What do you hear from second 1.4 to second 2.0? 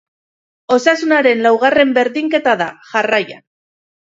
laugarren